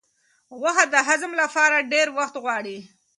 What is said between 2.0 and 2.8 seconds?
وخت غواړي.